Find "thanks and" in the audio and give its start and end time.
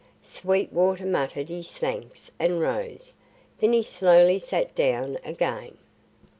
1.77-2.59